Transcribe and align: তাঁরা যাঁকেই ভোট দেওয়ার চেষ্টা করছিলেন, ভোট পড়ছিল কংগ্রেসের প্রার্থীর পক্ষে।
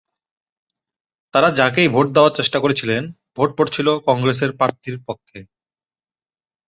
তাঁরা 1.33 1.49
যাঁকেই 1.51 1.87
ভোট 1.87 2.07
দেওয়ার 2.13 2.33
চেষ্টা 2.35 2.57
করছিলেন, 2.59 3.03
ভোট 3.35 3.49
পড়ছিল 3.57 3.87
কংগ্রেসের 4.07 4.51
প্রার্থীর 4.57 4.95
পক্ষে। 5.07 5.39